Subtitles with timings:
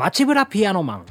[0.00, 1.06] 街ブラピアノマン。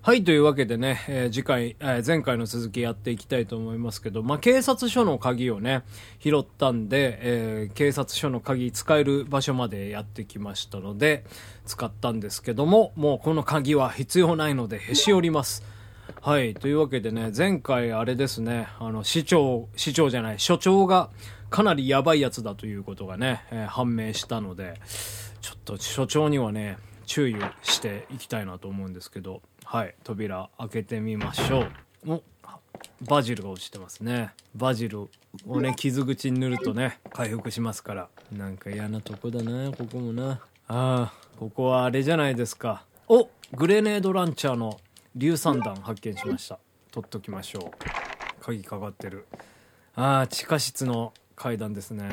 [0.00, 5.82] はい、というわけでね、えー、次回、えー、前回の続きやっていきたいと思いますけど、まあ、警察署の鍵をね、
[6.20, 11.24] 拾ったんで、えー、警察署の鍵使える場所までやってきましたので、
[11.66, 15.64] 使ったんですけども、もうこの鍵は必要ないので、へし折ります。
[16.20, 21.10] はい、というわけでね、前回あれですね、あの、市長、市長じゃない、所長が
[21.50, 24.80] かなりやばいやつだということがね、え判明したので、
[25.42, 31.66] ちょっと所長にはね、注意をしていきたいなと思うんですけど、はい扉開けてみましょ
[32.06, 32.12] う。
[32.12, 32.22] お
[33.02, 34.32] バジルが落ちてますね。
[34.54, 35.08] バジル
[35.46, 38.08] をね傷口に塗るとね回復しますから。
[38.30, 40.40] なんか嫌なとこだなここもな。
[40.68, 42.84] あーここはあれじゃないですか。
[43.08, 44.80] おグレネードランチャーの
[45.16, 46.58] 硫酸弾発見しました。
[46.92, 48.42] 取っときましょう。
[48.42, 49.26] 鍵かかってる。
[49.94, 52.08] ああ地下室の階段ですね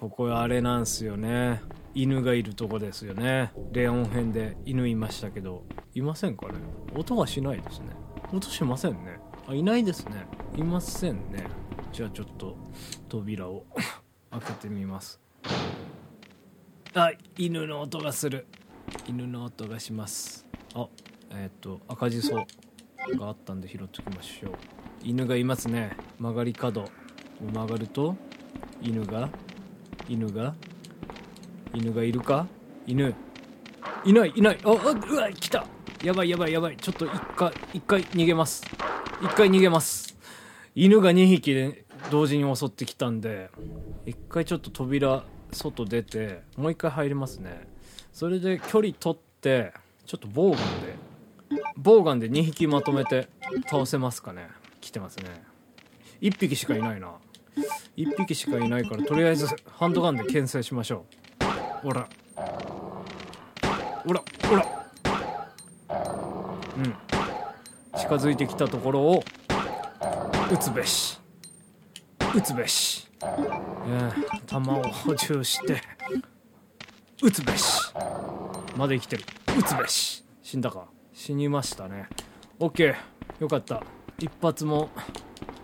[0.00, 1.60] ここあれなんすよね。
[1.92, 3.52] 犬がいるとこですよね。
[3.70, 5.66] レオン編で犬いましたけど。
[5.94, 6.54] いませんかね？
[6.96, 7.88] 音はしないですね。
[8.32, 9.20] 音しませんね。
[9.46, 10.24] あいないですね。
[10.56, 11.44] いませんね。
[11.92, 12.56] じゃあちょっと
[13.10, 13.66] 扉を
[14.32, 15.20] 開けてみます。
[16.94, 18.46] あ犬の音がする。
[19.06, 20.46] 犬の音がします。
[20.74, 20.88] あ
[21.32, 22.46] えっ、と赤じそが
[23.28, 24.52] あったんで拾っておきましょう。
[25.02, 25.94] 犬がいますね。
[26.18, 26.88] 曲がり角を
[27.52, 28.16] 曲がると
[28.80, 29.28] 犬が
[30.10, 30.56] 犬が？
[31.72, 32.48] 犬がいるか？
[32.84, 33.14] 犬。
[34.04, 34.58] いないいない。
[34.64, 35.64] ああうわ来た。
[36.02, 36.76] やばいやばいやばい。
[36.76, 38.64] ちょっと一回一回逃げます。
[39.22, 40.16] 一回逃げます。
[40.74, 43.50] 犬が2匹で同時に襲ってきたんで
[44.04, 47.68] 一回ちょっと扉外出てもう一回入りますね。
[48.12, 49.72] それで距離取って
[50.06, 50.96] ちょっとボウガンで
[51.76, 53.28] ボウガンで2匹まとめて
[53.68, 54.48] 倒せますかね。
[54.80, 55.44] 来てますね。
[56.20, 57.12] 1匹しかいないな。
[57.96, 61.04] 1匹しかいないからとりあえずハンドガンで牽制しましょ
[61.82, 61.86] う。
[61.88, 62.08] ほら。
[64.04, 64.66] ほらほら。
[66.76, 66.94] うん。
[67.98, 69.24] 近づいてきたところを
[70.52, 71.20] 撃つべし。
[72.34, 75.82] 撃つべし、えー、弾を補充して
[77.22, 77.92] 撃つべし。
[78.76, 79.24] まだ生きてる。
[79.58, 80.24] 撃つべし。
[80.42, 80.86] 死んだか。
[81.12, 82.08] 死にましたね。
[82.58, 82.94] OK
[83.40, 83.82] よかった。
[84.18, 84.90] 一発も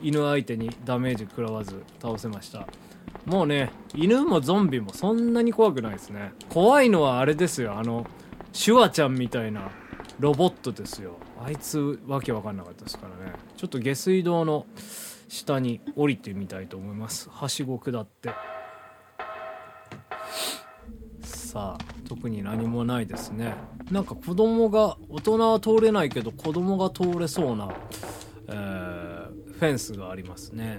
[0.02, 2.66] 犬相手にダメージ食らわず倒せました。
[3.24, 6.32] もうね犬もゾンビもそんなに怖くないですね。
[6.48, 7.76] 怖いのはあれですよ。
[7.76, 8.06] あの
[8.52, 9.70] シュワちゃんみたいな
[10.20, 11.16] ロボットですよ。
[11.44, 13.32] あいつわけわかんなかったですからね。
[13.56, 14.66] ちょっと下水道の
[15.28, 17.28] 下に降りてみたいと思います。
[17.30, 18.30] はしご下って。
[21.22, 23.54] さあ特に何もないですね。
[23.90, 27.68] なんか子供が大人は通れないけど子供が通れそうな、
[28.48, 28.85] えー、
[29.58, 30.78] フェンスがありますね。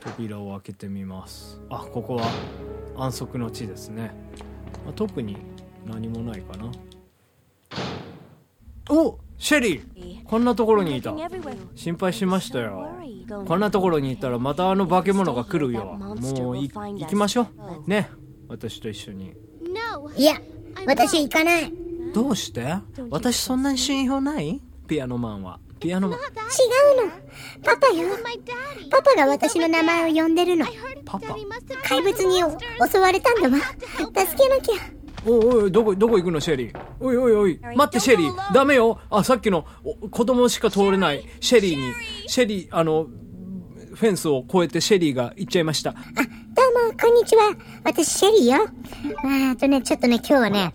[0.00, 1.60] 扉を開けてみます。
[1.70, 2.28] あここは
[2.96, 4.12] 安息の地ですね、
[4.84, 5.38] まあ、特に
[5.86, 6.70] 何もないかな。
[8.90, 11.14] おシェリーこんなところにいた。
[11.74, 12.90] 心配しましたよ。
[13.46, 15.84] こんなところにいたらまたあの化け物が来るよ。
[15.98, 16.12] も
[16.52, 17.48] う行きましょ
[17.86, 17.90] う。
[17.90, 18.10] ね
[18.48, 19.34] 私と一緒に。
[20.16, 20.34] いや
[20.86, 21.72] 私行かない。
[22.14, 22.76] どうして？
[23.10, 24.60] 私そんなに信用ない？
[24.86, 26.08] ピアノマンはピアノ。
[26.08, 26.18] 違うの。
[27.62, 28.08] パパよ。
[28.90, 30.66] パパが私の名前を呼んでるの。
[31.04, 31.36] パパ。
[31.84, 32.38] 怪物に
[32.90, 33.58] 襲われたんだわ。
[33.58, 34.80] 助けなきゃ。
[35.26, 36.80] おいおいどこどこ行くのシェリー？
[37.00, 38.54] おいおいおい待ってシェリー。
[38.54, 39.00] ダメよ。
[39.10, 39.66] あさっきの
[40.10, 41.24] 子供しか通れない。
[41.40, 41.92] シェリーに
[42.28, 43.08] シェリーあの
[43.94, 45.90] フェンスを越えてシェリーが行っちゃいました。
[45.90, 45.94] あ
[46.78, 47.56] も、こんにちは。
[47.82, 48.68] 私、シェリーよ。
[49.24, 50.74] えっとね、ちょっとね、今日はね、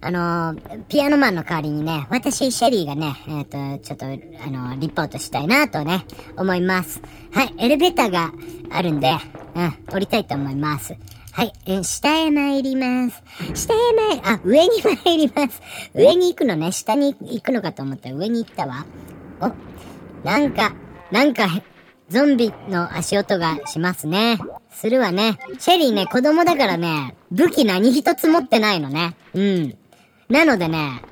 [0.00, 0.54] あの、
[0.88, 7.02] ピアノマンの代わりにね、私、シェリーがね、えっ、ー、と、ちょっと、あの、リポートしたいなとね、思います。
[7.32, 8.32] はい、エレベーターが
[8.70, 9.12] あるんで、
[9.54, 10.96] うん、降りたいと思います。
[11.32, 13.22] はい、え下へ参ります。
[13.54, 13.76] 下へ
[14.22, 15.60] 参、あ、上に参ります。
[15.94, 18.86] 上に行くのね、下に行くのかと思ったら上に行ったわ。
[19.40, 20.74] お、なんか、
[21.10, 21.48] なんか、
[22.08, 24.38] ゾンビの足音がしますね。
[24.74, 25.38] するわね。
[25.58, 29.16] シェリーね、子供だからね、武器何一つ持ってないのね。
[29.34, 29.76] うん。
[30.28, 31.02] なのでね、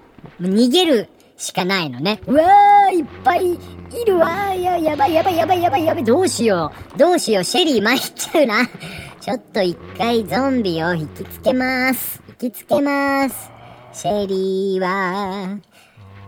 [0.40, 2.20] 逃げるしかないのね。
[2.26, 3.58] うわー、いっぱいい
[4.06, 4.60] るわー。
[4.60, 6.04] や、やばいやばいやばいやばいやばい。
[6.04, 6.98] どうしよう。
[6.98, 7.44] どうしよう。
[7.44, 8.66] シェリー参っちゃうな。
[9.20, 12.22] ちょっと一回ゾンビを引きつけます。
[12.40, 13.50] 引きつけます。
[13.92, 15.58] シェリーは、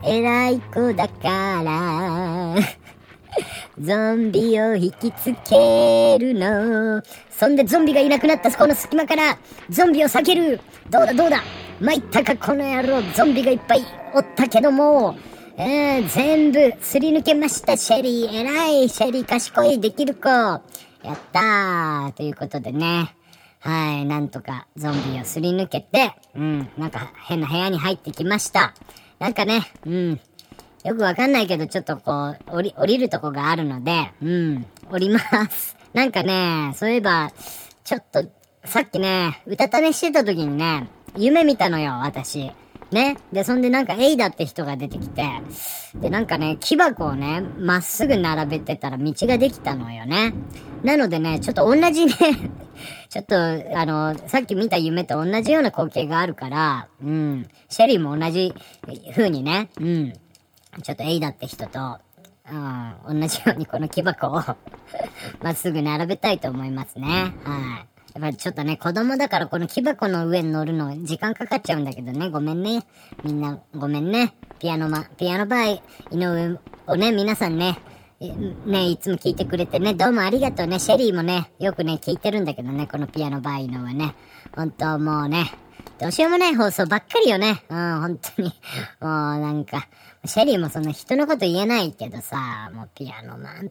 [0.05, 2.82] 偉い子だから。
[3.79, 7.03] ゾンビを引きつけるの。
[7.31, 9.39] そんでゾンビがいなくなったこの隙間から、
[9.71, 10.61] ゾンビを避ける。
[10.91, 11.43] どうだどうだ？
[11.81, 13.03] 参ったかこの野郎。
[13.15, 13.85] ゾンビがいっぱい
[14.15, 15.17] おったけども、
[15.57, 18.41] えー、全部すり抜けました、シェリー。
[18.41, 20.29] 偉い、シェリー賢い、できる子。
[20.29, 20.61] や
[21.15, 22.13] ったー。
[22.13, 23.15] ということでね。
[23.61, 28.75] はい、なんとかゾンビをすり抜けて、うん、なんか変な部屋に入ってきました。
[29.21, 30.21] なんかね、うん、
[30.85, 35.77] よくわかんないけど、ちょっとこう、降り、降りるとこがあるので、うん、降ります。
[35.95, 37.33] なんかね、そういえば、
[37.85, 38.25] ちょっと、
[38.65, 42.51] さっきね、うたた寝してた時にね、夢見たのよ、私。
[42.91, 43.17] ね。
[43.33, 45.25] で、そんでなんか、エイダって人が出てきて、
[45.95, 50.35] で、なんかね、木箱をね、まっすぐ並べてたら道ができたのよね。
[50.83, 52.13] なのでね、ちょっと同じね、
[53.09, 57.49] ちょっと、あの、さっき見た夢と同じような光景があるから、うん。
[57.69, 58.55] シェリーも同じ
[59.15, 60.13] 風にね、うん。
[60.81, 61.99] ちょっとエイダって人と、
[62.51, 64.43] うん、同じようにこの木箱を
[65.43, 67.35] まっすぐ並べたいと思いますね。
[67.45, 67.93] はい。
[68.15, 72.85] やっぱりちょっとね、子供だからこの木箱の上に乗るの時間かかっちゃうんだけどね、ごめんね。
[73.25, 74.35] みんな、ごめんね。
[74.59, 77.79] ピアノマ、ピアノバイ、井上をね、皆さんね、
[78.67, 80.79] ね、いつも聞いてくれてね、どうもありがとうね。
[80.79, 84.15] シェリーもね、よくね、聞いてるんだけどね、このピアノバイのはね。
[84.55, 85.51] 本当もうね、
[86.03, 87.63] どうしようもない放送ばっかりよね。
[87.69, 88.49] うん、本当に。
[89.01, 89.87] もうなんか、
[90.25, 93.71] シェリーもそんな人のこと言えないけどさ、もうピアノマン、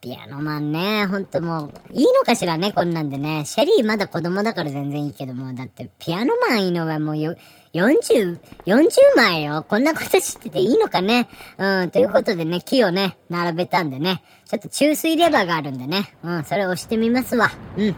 [0.00, 3.44] ピアノマンね、ほんともう、いいのかしらね、こんなんでね。
[3.46, 7.36] シェリーまだ子供だから全然いいけども、だってピアノマンいいのはもうよ、
[7.74, 9.64] 40、40枚よ。
[9.68, 11.28] こんなこと知ってていいのかね。
[11.56, 17.50] うん、ということでね、木をね、並べたんでね、ちょっと注水レバーがあるんでね、うん、それを押してみますわ。
[17.76, 17.96] うん。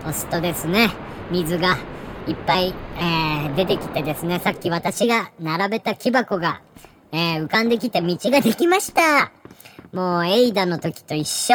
[0.00, 0.90] 押すとですね、
[1.30, 1.76] 水が
[2.26, 6.60] いっぱい、えー、出てきてですね、さっき私が並べた木箱が、
[7.12, 9.30] えー、浮かんできた道ができました。
[9.92, 11.54] もう、エイダの時と一緒。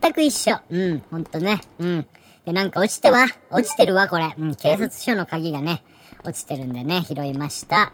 [0.00, 0.58] 全く一緒。
[0.68, 1.60] うん、ほんとね。
[1.78, 2.06] うん。
[2.44, 3.26] で、なんか落ちてわ。
[3.50, 4.34] 落ちてるわ、これ。
[4.38, 5.82] うん、警察署の鍵がね、
[6.22, 7.92] 落ちてるんでね、拾いました。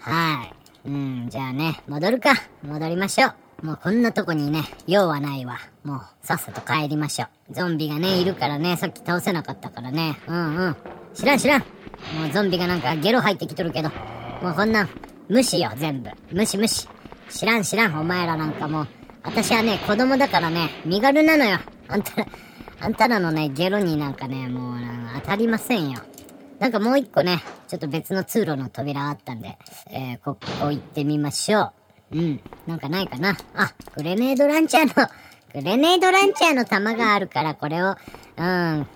[0.00, 0.88] はい。
[0.88, 2.34] うん、じゃあね、戻るか。
[2.62, 3.28] 戻りましょ
[3.62, 3.66] う。
[3.66, 5.58] もうこんなとこにね、用はないわ。
[5.82, 7.54] もう、さっさと帰りましょう。
[7.54, 10.18] ゾンビがね、いるからね、さっき倒せなかったからね。
[10.26, 10.76] うんうん。
[11.14, 11.60] 知らん知らん。
[11.60, 11.66] も
[12.28, 13.90] うゾンビがなんかゲロ入ってきとるけど、
[14.42, 14.88] もうこんな、
[15.28, 16.10] 無視よ、全部。
[16.32, 16.88] 無視無視。
[17.30, 18.88] 知らん知らん、お前らなんかもう。
[19.22, 21.58] 私はね、子供だからね、身軽なのよ。
[21.88, 22.26] あんたら、
[22.80, 24.78] あんたらのね、ゲロになんかね、もう
[25.14, 26.00] 当たりませんよ。
[26.58, 29.56] なんかもう一個ね、ちょっと別の通路の扉あったんで、
[29.90, 31.72] えー、ここ行ってみましょ
[32.12, 32.18] う。
[32.18, 33.36] うん、なんかないかな。
[33.54, 35.08] あ、グレネードランチャーの、
[35.54, 37.96] グレネードランチャーの弾があるから、これを、うん、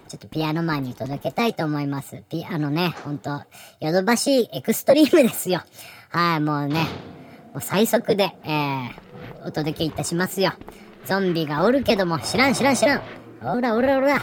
[0.09, 2.25] ちょっとピアノマンに届けたいと思います。
[2.29, 3.43] ピアノね、ほんと、
[3.79, 5.63] ヨドバシエクストリームですよ。
[6.09, 6.81] はい、もうね、
[7.53, 10.53] もう最速で、えー、お届けいたしますよ。
[11.07, 13.03] ゾンビがおるけども、知らん知らん知らん。
[13.45, 14.21] おらおらおら。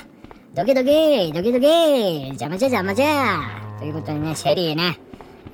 [0.53, 3.39] ドキドキドキドキ邪魔じゃ邪魔じゃ
[3.79, 4.99] ということでね、シェリーね、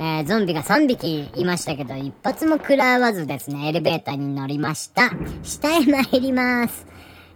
[0.04, 5.12] えー、ゾンビが3匹いましたけど、一発も食らわずですね、エレベーターに乗りました。
[5.44, 6.88] 下へ参ります。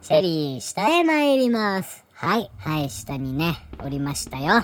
[0.02, 2.04] シェリー、下へ参ります。
[2.14, 4.46] はい、はい、下にね、降りましたよ。
[4.48, 4.64] は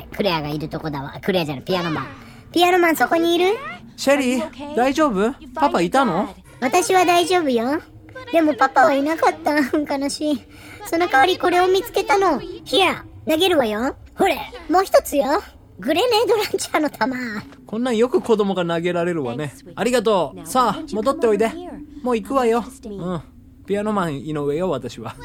[0.00, 1.18] い、クレアがいるとこだわ。
[1.20, 2.06] クレアじゃない、ピアノマン。
[2.52, 3.54] ピアノマンそこにいる？
[3.98, 5.34] シェリー大丈夫？
[5.54, 6.34] パパいたの？
[6.60, 7.82] 私は大丈夫よ。
[8.32, 9.56] でもパパはいなかった。
[9.98, 10.42] 悲しい。
[10.86, 12.38] その代わりこれを見つけたの。
[12.38, 13.94] ヒア、投げるわよ。
[14.14, 14.38] ほれ、
[14.70, 15.42] もう一つよ。
[15.82, 17.12] グレネードランチャーの弾。
[17.66, 19.52] こんなんよく子供が投げられるわね。
[19.74, 20.46] ありがとう。
[20.46, 21.50] さあ、戻っておいで。
[22.04, 22.64] もう行くわよ。
[22.84, 23.22] うん。
[23.66, 25.16] ピアノマン井上よ、私は。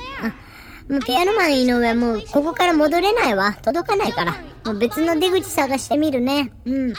[0.89, 3.54] もうピアノマン井上もうここから戻れないわ。
[3.62, 4.33] 届かないから。
[4.66, 6.52] もう別の出口探してみるね。
[6.66, 6.90] うん。
[6.90, 6.95] 一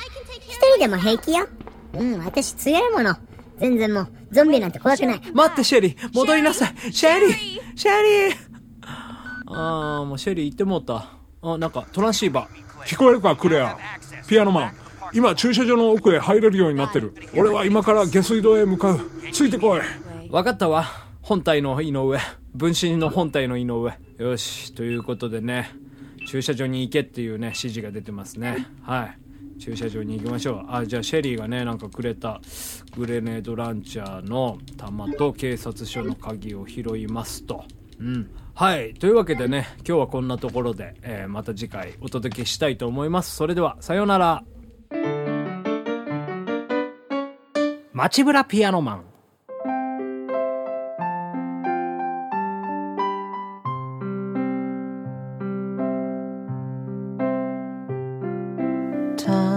[0.74, 1.48] 人でも平気よ。
[1.94, 3.16] うん、私強いもの。
[3.58, 5.20] 全然もう、ゾンビなんて怖くない。
[5.34, 7.32] 待って、シェリー戻りなさいシェリー
[7.74, 8.36] シェリー
[9.46, 11.10] あー、もうシェリー行ってもうた。
[11.42, 12.67] あ、なんかトランシーバー。
[12.88, 13.78] 聞こえるかクレア
[14.26, 14.72] ピアノマン
[15.12, 19.00] 今駐車場の奥へ入れるようになってる俺は今から下水道へ向かう
[19.32, 19.80] ついてこい
[20.30, 20.84] わかったわ。
[21.22, 22.18] 本体の井上。
[22.54, 23.98] 分身の本体の井上。
[24.18, 24.74] よし。
[24.74, 25.70] ということでね、
[26.26, 28.66] 駐車場に行けっていうね、指示が出てますね。
[28.82, 29.06] は
[29.58, 29.58] い。
[29.58, 30.66] 駐車場に行きましょう。
[30.68, 32.42] あ、じゃあシェリーがね、なんかくれた
[32.94, 37.64] グレネードランチャーの弾と警察署の鍵を拾いますと。
[38.00, 38.30] うん。
[38.54, 38.94] はい。
[38.94, 43.36] というわけでね、今日はこんなところで、えーまた次回お届けしたいと思います。
[43.36, 44.44] それでは、さようなら。
[47.92, 49.04] 街ブラピアノマン。
[59.16, 59.47] タ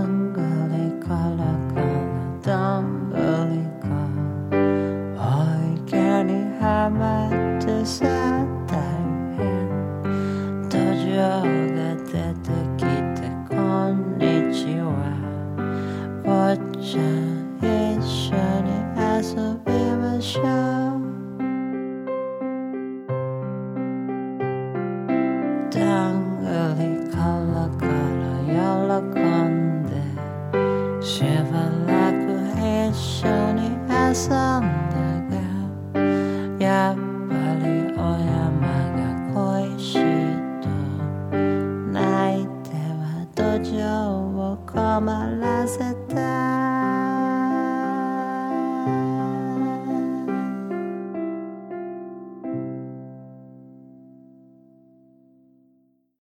[45.02, 45.41] と